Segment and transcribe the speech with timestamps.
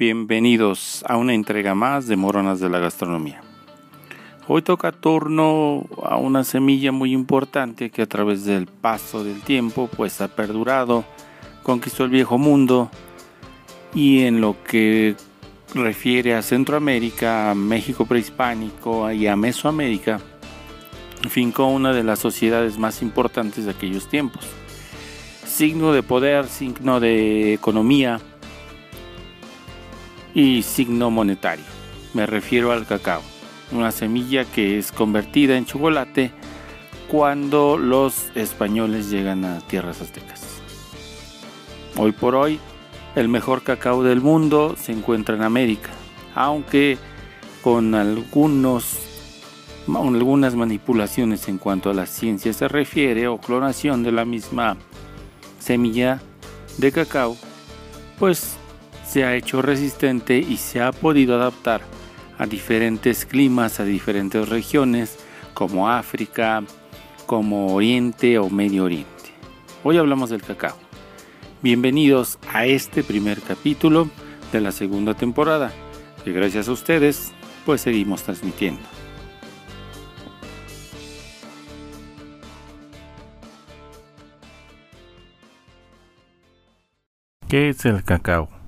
[0.00, 3.42] Bienvenidos a una entrega más de Moronas de la Gastronomía.
[4.48, 9.90] Hoy toca turno a una semilla muy importante que a través del paso del tiempo
[9.94, 11.04] pues ha perdurado,
[11.62, 12.90] conquistó el viejo mundo
[13.94, 15.16] y en lo que
[15.74, 20.18] refiere a Centroamérica, México prehispánico y a Mesoamérica,
[21.28, 24.46] fincó una de las sociedades más importantes de aquellos tiempos.
[25.44, 28.18] Signo de poder, signo de economía
[30.34, 31.64] y signo monetario.
[32.14, 33.22] Me refiero al cacao
[33.72, 36.32] una semilla que es convertida en chocolate
[37.08, 40.42] cuando los españoles llegan a tierras aztecas.
[41.96, 42.58] Hoy por hoy,
[43.16, 45.90] el mejor cacao del mundo se encuentra en América,
[46.34, 46.98] aunque
[47.62, 48.98] con algunos,
[49.88, 54.76] algunas manipulaciones en cuanto a la ciencia se refiere o clonación de la misma
[55.58, 56.20] semilla
[56.78, 57.36] de cacao,
[58.18, 58.56] pues
[59.10, 61.80] se ha hecho resistente y se ha podido adaptar
[62.38, 65.18] a diferentes climas, a diferentes regiones,
[65.52, 66.62] como África,
[67.26, 69.34] como Oriente o Medio Oriente.
[69.82, 70.76] Hoy hablamos del cacao.
[71.60, 74.08] Bienvenidos a este primer capítulo
[74.52, 75.72] de la segunda temporada,
[76.22, 77.32] que gracias a ustedes
[77.66, 78.80] pues seguimos transmitiendo.
[87.48, 88.59] ¿Qué es el cacao?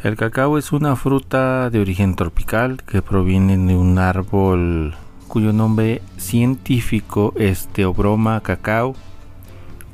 [0.00, 4.94] El cacao es una fruta de origen tropical que proviene de un árbol
[5.26, 8.94] cuyo nombre científico es Teobroma cacao,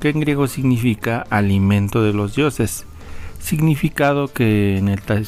[0.00, 2.84] que en griego significa alimento de los dioses,
[3.38, 4.77] significado que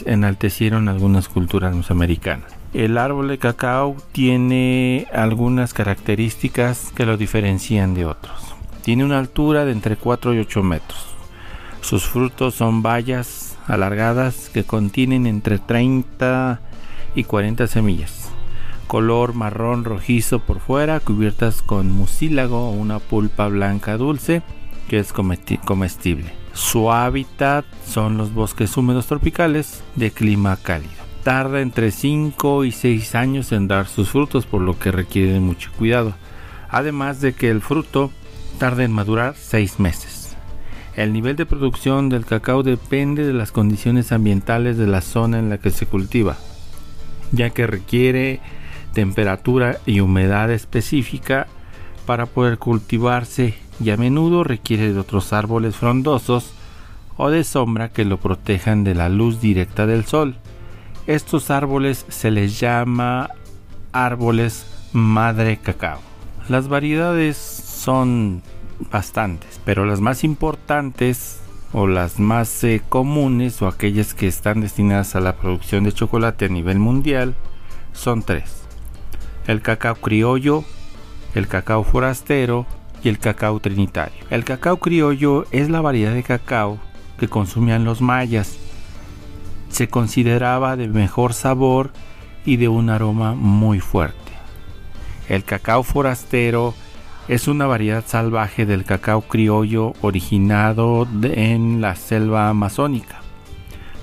[0.04, 2.52] enaltecieron algunas culturas mesoamericanas.
[2.74, 8.54] El árbol de cacao tiene algunas características que lo diferencian de otros.
[8.82, 11.06] Tiene una altura de entre 4 y 8 metros.
[11.80, 16.60] Sus frutos son bayas alargadas que contienen entre 30
[17.14, 18.30] y 40 semillas.
[18.86, 24.42] Color marrón rojizo por fuera, cubiertas con mucílago o una pulpa blanca dulce
[24.88, 26.32] que es comestible.
[26.52, 30.92] Su hábitat son los bosques húmedos tropicales de clima cálido.
[31.22, 35.72] Tarda entre 5 y 6 años en dar sus frutos, por lo que requiere mucho
[35.76, 36.14] cuidado.
[36.68, 38.12] Además de que el fruto
[38.58, 40.15] tarda en madurar 6 meses.
[40.96, 45.50] El nivel de producción del cacao depende de las condiciones ambientales de la zona en
[45.50, 46.38] la que se cultiva,
[47.32, 48.40] ya que requiere
[48.94, 51.48] temperatura y humedad específica
[52.06, 56.52] para poder cultivarse y a menudo requiere de otros árboles frondosos
[57.18, 60.36] o de sombra que lo protejan de la luz directa del sol.
[61.06, 63.28] Estos árboles se les llama
[63.92, 66.00] árboles madre cacao.
[66.48, 68.40] Las variedades son
[68.90, 71.40] bastantes, pero las más importantes
[71.72, 76.46] o las más eh, comunes o aquellas que están destinadas a la producción de chocolate
[76.46, 77.34] a nivel mundial
[77.92, 78.62] son tres.
[79.46, 80.64] El cacao criollo,
[81.34, 82.66] el cacao forastero
[83.02, 84.24] y el cacao trinitario.
[84.30, 86.78] El cacao criollo es la variedad de cacao
[87.18, 88.58] que consumían los mayas.
[89.68, 91.92] Se consideraba de mejor sabor
[92.44, 94.16] y de un aroma muy fuerte.
[95.28, 96.74] El cacao forastero
[97.28, 103.20] es una variedad salvaje del cacao criollo originado en la selva amazónica.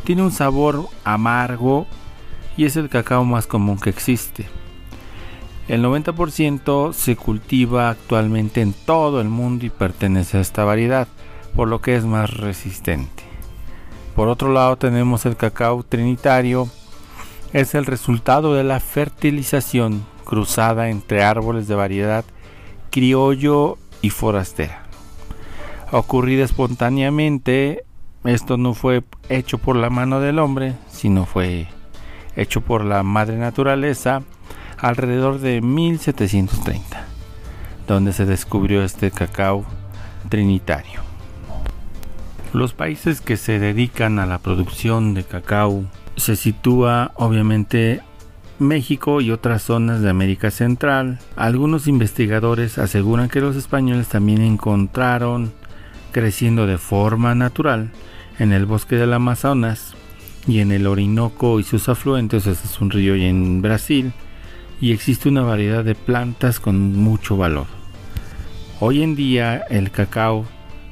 [0.04, 1.88] Tiene un sabor amargo
[2.58, 4.46] y es el cacao más común que existe.
[5.70, 11.08] El 90% se cultiva actualmente en todo el mundo y pertenece a esta variedad,
[11.56, 13.24] por lo que es más resistente.
[14.18, 16.68] Por otro lado tenemos el cacao trinitario,
[17.54, 22.26] es el resultado de la fertilización cruzada entre árboles de variedad
[22.94, 24.84] criollo y forastera.
[25.92, 27.86] Ocurrida espontáneamente,
[28.24, 31.68] esto no fue hecho por la mano del hombre, sino fue
[32.36, 34.22] hecho por la madre naturaleza
[34.78, 37.04] alrededor de 1730,
[37.88, 39.66] donde se descubrió este cacao
[40.30, 41.02] trinitario.
[42.54, 45.86] Los países que se dedican a la producción de cacao
[46.16, 48.04] se sitúa obviamente
[48.63, 51.19] México y otras zonas de América Central.
[51.36, 55.54] Algunos investigadores aseguran que los españoles también encontraron
[56.12, 57.92] creciendo de forma natural
[58.39, 59.94] en el bosque del Amazonas
[60.48, 64.13] y en el Orinoco y sus afluentes, este es un río y en Brasil,
[64.81, 67.68] y existe una variedad de plantas con mucho valor.
[68.80, 70.45] Hoy en día el cacao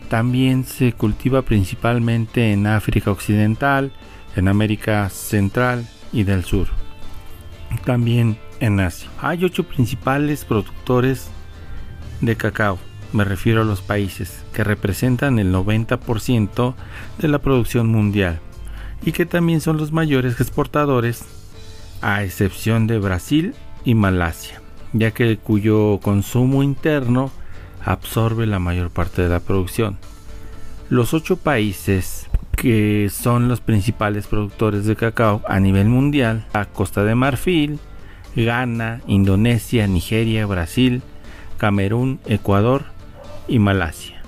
[0.09, 3.91] también se cultiva principalmente en África Occidental,
[4.35, 6.80] en América Central y del Sur
[7.85, 9.09] también en Asia.
[9.19, 11.29] Hay ocho principales productores
[12.21, 12.79] de cacao,
[13.13, 16.75] me refiero a los países, que representan el 90%
[17.17, 18.39] de la producción mundial.
[19.03, 21.25] y que también son los mayores exportadores,
[22.03, 24.61] a excepción de Brasil y Malasia,
[24.93, 27.31] ya que cuyo consumo interno
[27.83, 29.97] absorbe la mayor parte de la producción.
[30.91, 32.27] Los ocho países
[32.57, 37.79] que son los principales productores de cacao a nivel mundial, a Costa de Marfil,
[38.35, 41.01] Ghana, Indonesia, Nigeria, Brasil,
[41.57, 42.83] Camerún, Ecuador
[43.47, 44.21] y Malasia.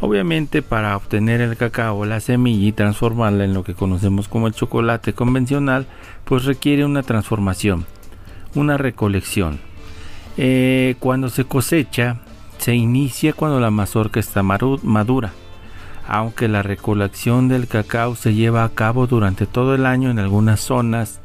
[0.00, 4.54] Obviamente para obtener el cacao, la semilla y transformarla en lo que conocemos como el
[4.54, 5.88] chocolate convencional,
[6.24, 7.84] pues requiere una transformación,
[8.54, 9.58] una recolección.
[10.36, 12.20] Eh, cuando se cosecha,
[12.64, 15.34] se inicia cuando la mazorca está madura,
[16.08, 20.60] aunque la recolección del cacao se lleva a cabo durante todo el año en algunas
[20.60, 21.20] zonas,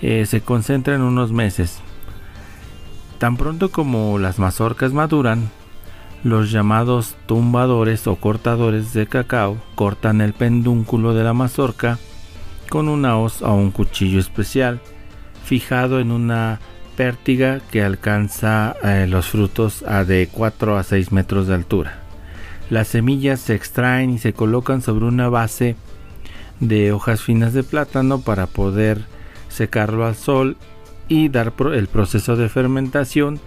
[0.00, 1.80] eh, se concentra en unos meses.
[3.18, 5.50] Tan pronto como las mazorcas maduran,
[6.24, 11.98] los llamados tumbadores o cortadores de cacao cortan el pendúnculo de la mazorca
[12.70, 14.80] con una hoz o un cuchillo especial
[15.44, 16.60] fijado en una
[16.96, 21.98] pértiga que alcanza eh, los frutos a de 4 a 6 metros de altura.
[22.70, 25.76] Las semillas se extraen y se colocan sobre una base
[26.60, 29.04] de hojas finas de plátano para poder
[29.48, 30.56] secarlo al sol
[31.08, 33.40] y dar el proceso de fermentación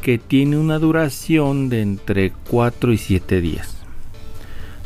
[0.00, 3.76] que tiene una duración de entre 4 y 7 días.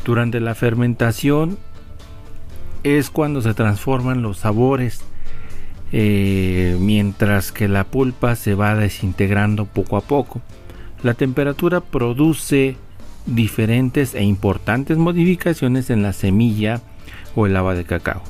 [0.05, 1.57] Durante la fermentación
[2.83, 5.01] es cuando se transforman los sabores,
[5.91, 10.41] eh, mientras que la pulpa se va desintegrando poco a poco.
[11.03, 12.75] La temperatura produce
[13.25, 16.81] diferentes e importantes modificaciones en la semilla
[17.35, 18.23] o el lava de cacao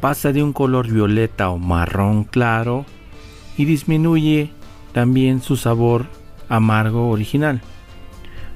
[0.00, 2.86] pasa de un color violeta o marrón claro
[3.56, 4.50] y disminuye
[4.92, 6.06] también su sabor
[6.48, 7.60] amargo original.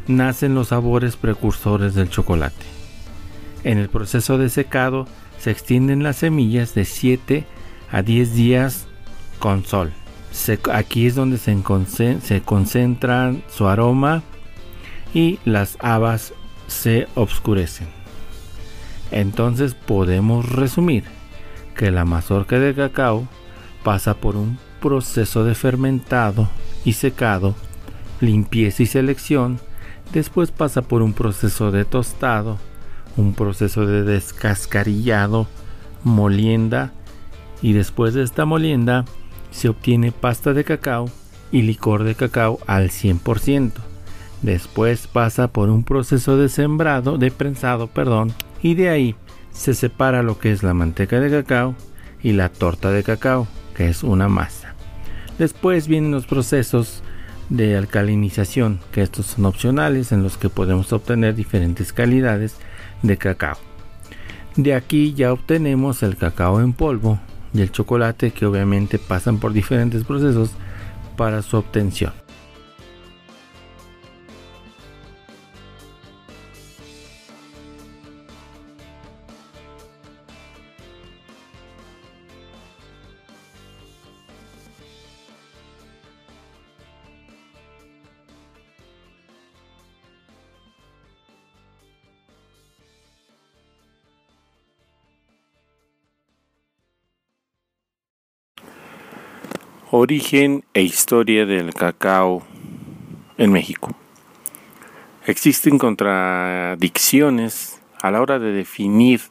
[0.09, 2.67] Nacen los sabores precursores del chocolate.
[3.63, 5.07] En el proceso de secado
[5.39, 7.47] se extienden las semillas de 7
[7.95, 8.87] a 10 días
[9.39, 9.93] con sol.
[10.73, 11.57] aquí es donde se,
[12.21, 14.25] se concentran su aroma
[15.15, 16.33] y las habas
[16.67, 17.87] se obscurecen.
[19.13, 21.05] Entonces podemos resumir
[21.77, 23.29] que la mazorca de cacao
[23.85, 26.49] pasa por un proceso de fermentado
[26.85, 27.55] y secado,
[28.21, 29.61] limpieza y selección,
[30.13, 32.59] después pasa por un proceso de tostado,
[33.17, 35.47] un proceso de descascarillado,
[36.03, 36.93] molienda
[37.65, 39.07] y después de esta molienda
[39.51, 41.09] se obtiene pasta de cacao
[41.51, 43.73] y licor de cacao al 100%.
[44.43, 49.15] Después pasa por un proceso de sembrado, de prensado, perdón, y de ahí
[49.51, 51.75] se separa lo que es la manteca de cacao
[52.23, 54.75] y la torta de cacao, que es una masa.
[55.39, 57.03] Después vienen los procesos
[57.49, 62.57] de alcalinización, que estos son opcionales en los que podemos obtener diferentes calidades
[63.01, 63.57] de cacao.
[64.55, 67.19] De aquí ya obtenemos el cacao en polvo
[67.55, 70.51] y el chocolate que obviamente pasan por diferentes procesos
[71.17, 72.24] para su obtención.
[100.05, 102.43] Origen e historia del cacao
[103.39, 103.97] en México.
[105.25, 109.23] Existen contradicciones a la hora de definir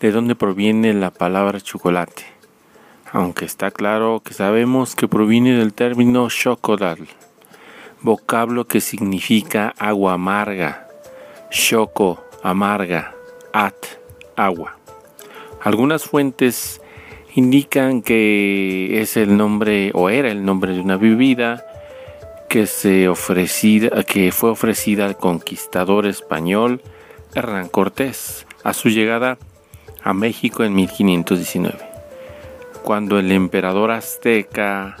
[0.00, 2.24] de dónde proviene la palabra chocolate,
[3.12, 7.06] aunque está claro que sabemos que proviene del término chocodal,
[8.02, 10.88] vocablo que significa agua amarga,
[11.50, 13.14] choco, amarga,
[13.52, 13.76] at,
[14.34, 14.78] agua.
[15.62, 16.80] Algunas fuentes
[17.38, 21.64] indican que es el nombre o era el nombre de una bebida
[22.48, 26.82] que, se ofrecida, que fue ofrecida al conquistador español
[27.36, 29.38] Hernán Cortés a su llegada
[30.02, 31.78] a México en 1519,
[32.82, 34.96] cuando el emperador azteca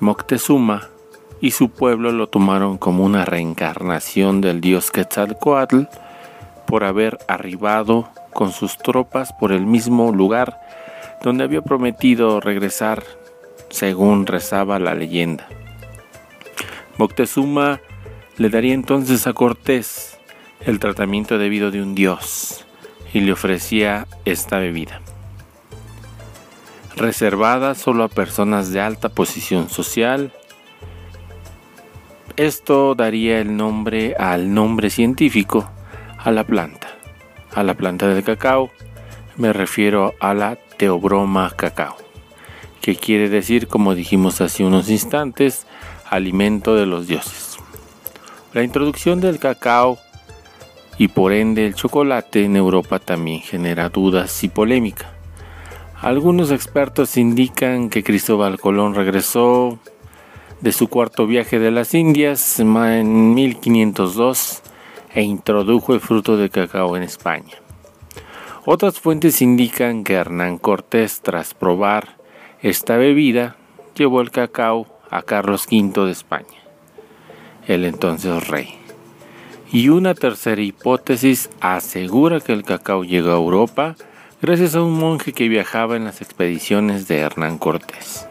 [0.00, 0.88] Moctezuma
[1.40, 5.82] y su pueblo lo tomaron como una reencarnación del dios Quetzalcoatl
[6.66, 10.58] por haber arribado con sus tropas por el mismo lugar
[11.22, 13.04] donde había prometido regresar,
[13.70, 15.48] según rezaba la leyenda.
[16.98, 17.80] Moctezuma
[18.36, 20.18] le daría entonces a Cortés
[20.60, 22.64] el tratamiento debido de un dios
[23.12, 25.00] y le ofrecía esta bebida,
[26.96, 30.32] reservada solo a personas de alta posición social.
[32.36, 35.70] Esto daría el nombre al nombre científico
[36.18, 36.88] a la planta,
[37.54, 38.70] a la planta del cacao,
[39.36, 41.94] me refiero a la Teobroma cacao,
[42.80, 45.64] que quiere decir, como dijimos hace unos instantes,
[46.10, 47.56] alimento de los dioses.
[48.52, 50.00] La introducción del cacao
[50.98, 55.12] y por ende el chocolate en Europa también genera dudas y polémica.
[56.00, 59.78] Algunos expertos indican que Cristóbal Colón regresó
[60.62, 64.62] de su cuarto viaje de las Indias en 1502
[65.14, 67.61] e introdujo el fruto de cacao en España.
[68.64, 72.16] Otras fuentes indican que Hernán Cortés, tras probar
[72.60, 73.56] esta bebida,
[73.96, 76.62] llevó el cacao a Carlos V de España,
[77.66, 78.78] el entonces rey.
[79.72, 83.96] Y una tercera hipótesis asegura que el cacao llegó a Europa
[84.40, 88.28] gracias a un monje que viajaba en las expediciones de Hernán Cortés,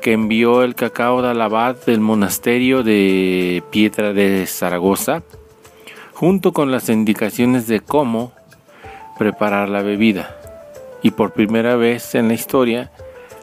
[0.00, 5.24] que envió el cacao de abad del monasterio de Piedra de Zaragoza,
[6.12, 8.38] junto con las indicaciones de cómo
[9.20, 10.34] preparar la bebida.
[11.04, 12.90] Y por primera vez en la historia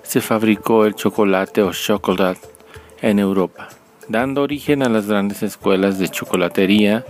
[0.01, 2.41] se fabricó el chocolate o chocolate
[3.01, 3.69] en Europa
[4.07, 7.05] dando origen a las grandes escuelas de chocolatería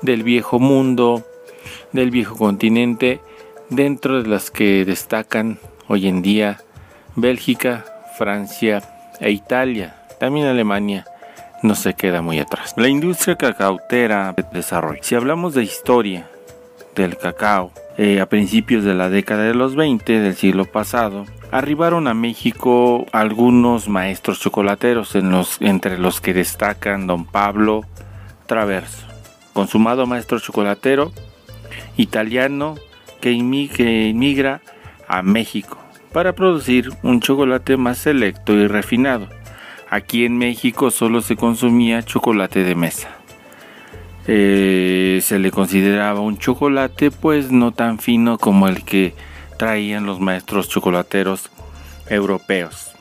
[0.00, 1.24] del viejo mundo,
[1.92, 3.20] del viejo continente,
[3.68, 6.60] dentro de las que destacan hoy en día
[7.14, 7.84] Bélgica,
[8.18, 8.82] Francia
[9.20, 11.06] e Italia, también Alemania
[11.62, 12.74] no se queda muy atrás.
[12.76, 15.02] La industria cacautera de desarrollo.
[15.02, 16.28] Si hablamos de historia
[16.94, 22.08] del cacao, eh, a principios de la década de los 20 del siglo pasado, arribaron
[22.08, 25.14] a México algunos maestros chocolateros,
[25.60, 27.82] entre los que destacan don Pablo
[28.46, 29.06] Traverso,
[29.52, 31.12] consumado maestro chocolatero
[31.96, 32.76] italiano
[33.20, 34.60] que, inmigra
[35.08, 35.78] a México
[36.12, 39.28] para producir un chocolate más selecto y refinado.
[39.88, 43.21] Aquí en México solo se consumía chocolate de mesa.
[44.26, 49.14] Eh, se le consideraba un chocolate pues no tan fino como el que
[49.58, 51.50] traían los maestros chocolateros
[52.08, 52.92] europeos.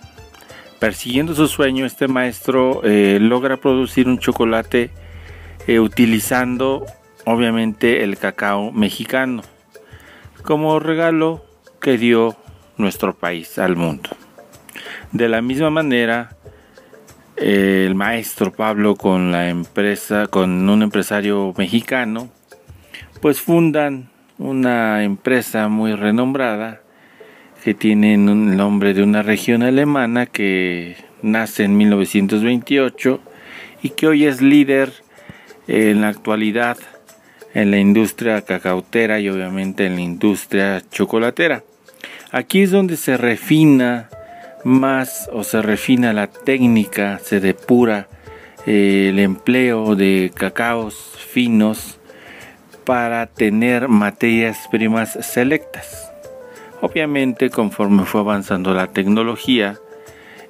[0.79, 4.89] Persiguiendo su sueño, este maestro eh, logra producir un chocolate
[5.67, 6.85] eh, utilizando
[7.25, 9.43] obviamente el cacao mexicano
[10.41, 11.45] como regalo
[11.79, 12.35] que dio
[12.77, 14.09] nuestro país al mundo.
[15.11, 16.35] De la misma manera,
[17.41, 22.29] el maestro Pablo con la empresa, con un empresario mexicano,
[23.19, 26.81] pues fundan una empresa muy renombrada
[27.63, 33.19] que tiene un nombre de una región alemana que nace en 1928
[33.83, 34.93] y que hoy es líder
[35.67, 36.77] en la actualidad
[37.53, 41.63] en la industria cacautera y obviamente en la industria chocolatera.
[42.31, 44.09] Aquí es donde se refina
[44.63, 48.07] más o se refina la técnica, se depura
[48.65, 51.97] eh, el empleo de cacaos finos
[52.85, 56.11] para tener materias primas selectas.
[56.81, 59.77] Obviamente conforme fue avanzando la tecnología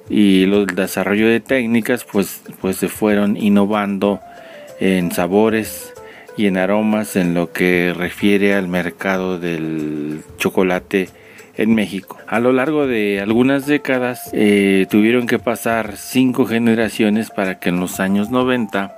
[0.08, 4.20] y el desarrollo de técnicas, pues, pues se fueron innovando
[4.80, 5.92] en sabores
[6.36, 11.08] y en aromas en lo que refiere al mercado del chocolate
[11.56, 12.18] en México.
[12.26, 17.80] A lo largo de algunas décadas eh, tuvieron que pasar cinco generaciones para que en
[17.80, 18.94] los años 90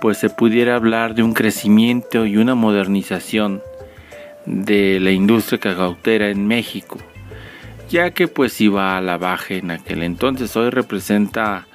[0.00, 3.62] pues se pudiera hablar de un crecimiento y una modernización
[4.46, 6.98] de la industria cacautera en México,
[7.90, 10.56] ya que pues iba a la baja en aquel entonces.
[10.56, 11.66] Hoy representa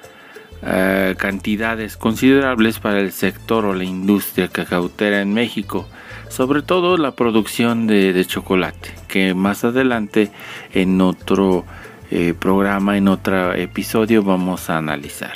[0.62, 5.88] eh, cantidades considerables para el sector o la industria cacautera en México,
[6.28, 10.30] sobre todo la producción de, chocolate, que más adelante
[10.72, 11.64] en otro
[12.10, 15.34] eh, programa, en otro episodio vamos a analizar.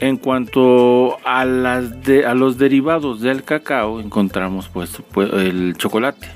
[0.00, 1.90] En cuanto a, las
[2.26, 6.28] a los derivados del cacao, encontramos pues, pues, el chocolate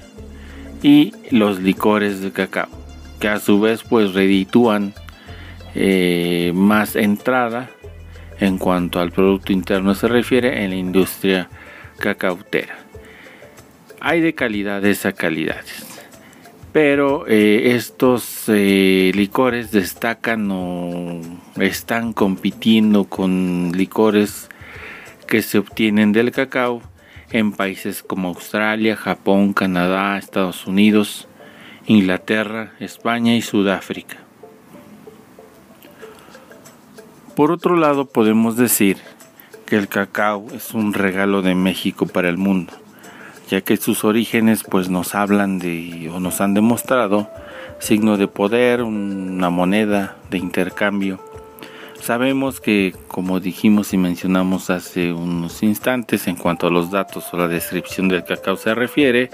[0.82, 2.68] y los licores de cacao,
[3.20, 4.94] que a su vez pues reditúan
[5.75, 7.68] eh, más entrada
[8.40, 11.49] en cuanto al Producto Interno se refiere en la industria
[11.99, 12.78] cacautera.
[14.00, 15.88] Hay de calidades a calidades
[16.73, 21.21] pero eh, estos eh, licores destacan o
[21.57, 24.49] están compitiendo con licores
[25.26, 26.83] que se obtienen del cacao
[27.31, 31.26] en países como Australia, Japón, Canadá, Estados Unidos,
[31.87, 34.19] Inglaterra, España y Sudáfrica.
[37.35, 38.99] Por otro lado, podemos decir
[39.68, 42.72] que el cacao es un regalo de México para el mundo
[43.48, 47.30] ya que sus orígenes pues nos hablan de o nos han demostrado
[47.78, 51.20] signo de poder, una moneda de intercambio,
[52.00, 57.37] Sabemos que, como dijimos y mencionamos hace unos instantes, en cuanto a los datos o
[57.37, 59.30] la descripción del cacao se refiere,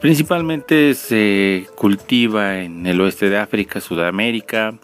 [0.00, 4.74] principalmente se cultiva en el oeste de África, Sudamérica,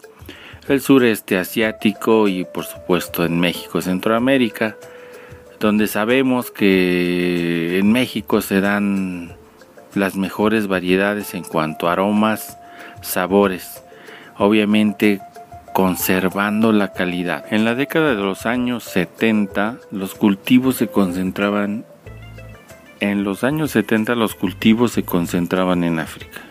[0.67, 4.75] el sureste asiático y por supuesto en México, Centroamérica,
[5.59, 9.33] donde sabemos que en México se dan
[9.93, 12.57] las mejores variedades en cuanto a aromas,
[13.01, 13.83] sabores,
[14.37, 15.21] obviamente
[15.73, 17.45] conservando la calidad.
[17.51, 21.85] En la década de los años 70 los cultivos se concentraban
[23.01, 26.41] en los años 70 los cultivos se concentraban en África,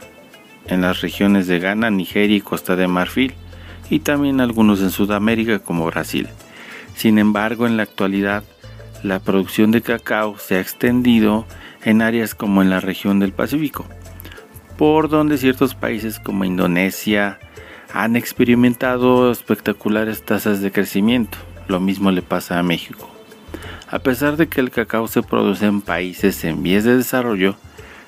[0.66, 3.34] en las regiones de Ghana, Nigeria y Costa de Marfil
[3.90, 6.28] y también algunos en Sudamérica como Brasil.
[6.96, 8.44] Sin embargo, en la actualidad,
[9.02, 11.46] la producción de cacao se ha extendido
[11.82, 13.84] en áreas como en la región del Pacífico,
[14.78, 17.38] por donde ciertos países como Indonesia
[17.92, 21.38] han experimentado espectaculares tasas de crecimiento.
[21.68, 23.10] Lo mismo le pasa a México.
[23.88, 27.56] A pesar de que el cacao se produce en países en vías de desarrollo,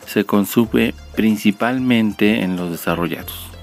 [0.07, 3.56] se consume principalmente en los desarrollados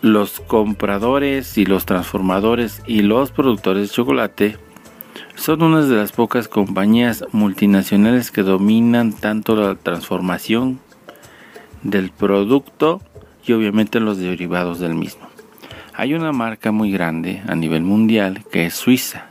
[0.00, 4.56] los compradores y los transformadores y los productores de chocolate
[5.34, 10.80] son unas de las pocas compañías multinacionales que dominan tanto la transformación
[11.82, 13.00] del producto
[13.46, 15.28] y obviamente los derivados del mismo.
[15.94, 19.26] Hay una marca muy grande a nivel mundial que es Suiza.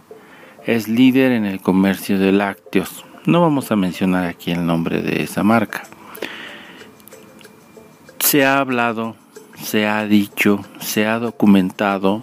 [0.65, 3.05] Es líder en el comercio de lácteos.
[3.25, 5.83] No vamos a mencionar aquí el nombre de esa marca.
[8.19, 9.15] Se ha hablado
[9.61, 12.21] se ha dicho, se ha documentado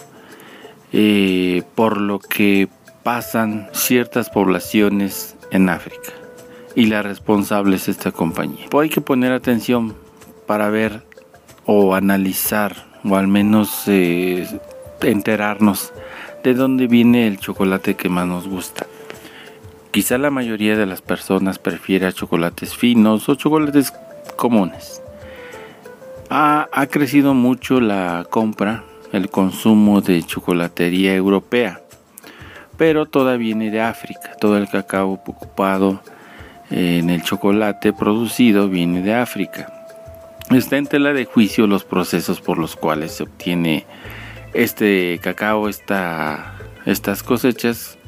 [0.92, 2.68] eh, por lo que
[3.02, 6.12] pasan ciertas poblaciones en África
[6.74, 8.66] y la responsable es esta compañía.
[8.80, 9.94] Hay que poner atención
[10.46, 11.02] para ver
[11.66, 14.46] o analizar o al menos eh,
[15.02, 15.92] enterarnos
[16.42, 18.86] de dónde viene el chocolate que más nos gusta.
[19.90, 23.92] Quizá la mayoría de las personas prefiera chocolates finos o chocolates
[24.36, 25.03] comunes.
[26.30, 31.80] Ha, crecido mucho la compra, el consumo de chocolatería europea,
[32.76, 34.32] pero toda viene de África.
[34.40, 36.00] Todo el cacao ocupado
[36.70, 39.72] en el chocolate producido viene de África.
[40.50, 43.86] Está en tela de juicio los procesos por los cuales se obtiene
[44.52, 47.98] este cacao, estas cosechas,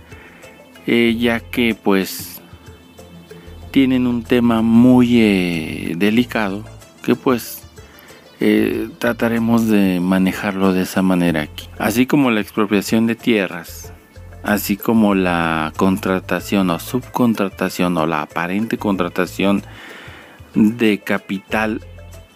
[0.86, 2.40] eh, ya que pues
[3.70, 6.64] tienen un tema muy eh, delicado
[7.02, 7.65] que pues
[8.38, 11.68] eh, trataremos de manejarlo de esa manera aquí.
[11.78, 13.92] Así como la expropiación de tierras,
[14.42, 19.62] así como la contratación o subcontratación o la aparente contratación
[20.54, 21.80] de capital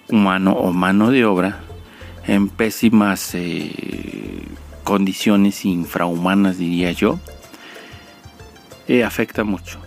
[0.08, 1.60] humano o mano de obra
[2.26, 4.42] en pésimas eh,
[4.84, 7.18] condiciones infrahumanas diría yo,
[8.88, 9.78] eh, afecta mucho.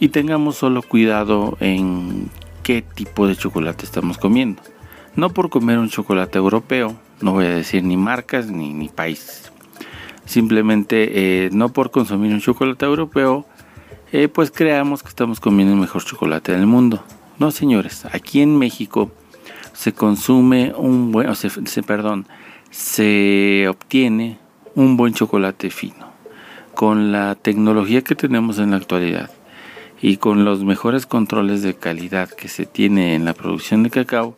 [0.00, 2.28] Y tengamos solo cuidado en
[2.62, 4.62] qué tipo de chocolate estamos comiendo
[5.16, 9.52] no por comer un chocolate europeo, no voy a decir ni marcas ni, ni países.
[10.24, 13.46] Simplemente eh, no por consumir un chocolate europeo,
[14.12, 17.04] eh, pues creamos que estamos comiendo el mejor chocolate del mundo.
[17.38, 19.10] No, señores, aquí en México
[19.72, 22.26] se consume un buen, o se, perdón,
[22.70, 24.38] se obtiene
[24.74, 26.12] un buen chocolate fino.
[26.74, 29.30] Con la tecnología que tenemos en la actualidad
[30.00, 34.36] y con los mejores controles de calidad que se tiene en la producción de cacao,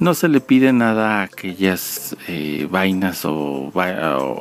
[0.00, 3.72] no se le pide nada a aquellas eh, vainas o,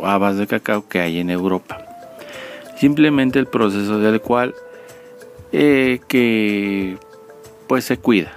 [0.04, 1.84] habas de cacao que hay en Europa.
[2.78, 4.54] Simplemente el proceso del cual
[5.52, 6.98] eh, que
[7.68, 8.34] pues se cuida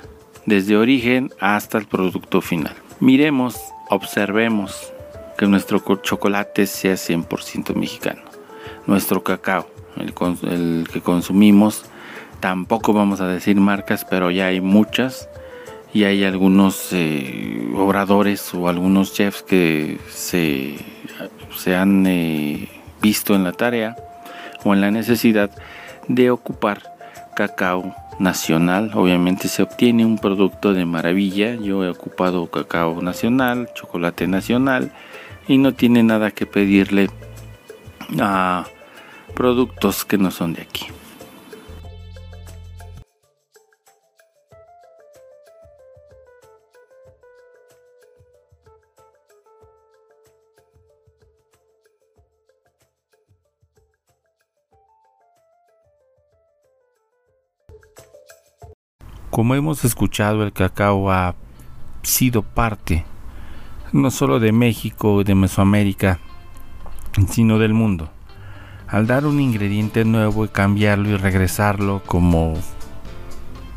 [0.47, 2.75] desde origen hasta el producto final.
[3.01, 3.59] Miremos,
[3.91, 4.93] observemos
[5.37, 8.23] que nuestro chocolate sea 100% mexicano.
[8.87, 10.15] Nuestro cacao, el,
[10.51, 11.85] el que consumimos,
[12.41, 15.29] tampoco vamos a decir marcas, pero ya hay muchas
[15.93, 20.77] y hay algunos eh, obradores o algunos chefs que se,
[21.57, 22.69] se han eh,
[23.03, 23.97] visto en la tarea
[24.65, 25.51] o en la necesidad
[26.07, 26.83] de ocupar
[27.35, 28.93] cacao nacional.
[28.95, 31.55] Obviamente se obtiene un producto de maravilla.
[31.55, 34.93] Yo he ocupado cacao nacional, chocolate nacional
[35.49, 37.09] y no tiene nada que pedirle
[38.21, 38.67] a
[39.35, 40.87] productos que no son de aquí.
[59.31, 61.35] Como hemos escuchado, el cacao ha
[62.03, 63.05] sido parte
[63.93, 66.19] no solo de México, de Mesoamérica,
[67.29, 68.11] sino del mundo.
[68.87, 72.55] Al dar un ingrediente nuevo y cambiarlo y regresarlo como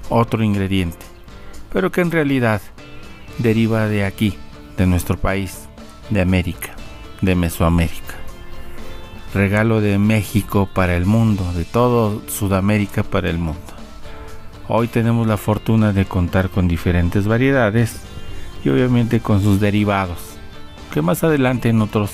[0.09, 1.05] otro ingrediente,
[1.71, 2.61] pero que en realidad
[3.39, 4.37] deriva de aquí,
[4.77, 5.67] de nuestro país,
[6.09, 6.75] de América,
[7.21, 8.15] de Mesoamérica.
[9.33, 13.72] Regalo de México para el mundo, de todo Sudamérica para el mundo.
[14.75, 18.01] Hoy tenemos la fortuna de contar con diferentes variedades
[18.65, 20.17] y obviamente con sus derivados,
[20.91, 22.09] que más adelante en otros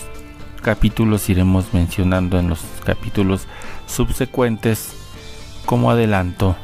[0.61, 3.47] capítulos iremos mencionando en los capítulos
[3.87, 4.91] subsecuentes.
[5.65, 6.57] Como adelanto,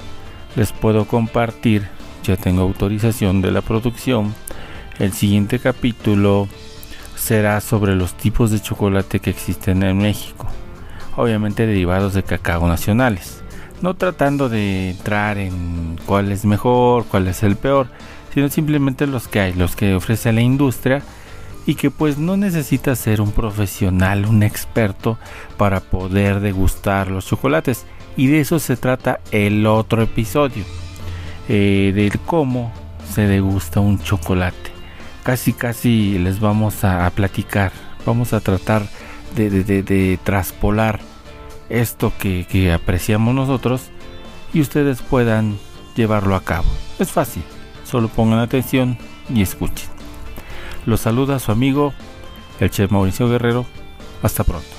[0.57, 1.87] les puedo compartir,
[2.25, 4.35] ya tengo autorización de la producción,
[4.99, 6.49] el siguiente capítulo
[7.15, 10.47] será sobre los tipos de chocolate que existen en México,
[11.15, 13.44] obviamente derivados de cacao nacionales,
[13.81, 17.87] no tratando de entrar en cuál es mejor, cuál es el peor,
[18.33, 21.01] sino simplemente los que hay, los que ofrece la industria
[21.65, 25.17] y que pues no necesita ser un profesional, un experto
[25.57, 27.85] para poder degustar los chocolates.
[28.17, 30.63] Y de eso se trata el otro episodio,
[31.49, 32.71] eh, de cómo
[33.13, 34.75] se degusta un chocolate
[35.25, 37.71] casi casi les vamos a, platicar,
[38.05, 38.83] vamos a tratar
[39.35, 40.99] de, traspolar
[41.69, 43.89] esto que, que apreciamos nosotros
[44.53, 45.57] y ustedes puedan
[45.95, 46.67] llevarlo a cabo.
[46.99, 47.43] Es fácil,
[47.83, 48.97] solo pongan atención
[49.29, 49.89] y escuchen.
[50.85, 51.93] Los saluda su amigo,
[52.59, 53.65] el chef Mauricio Guerrero.
[54.21, 54.74] Hasta pronto.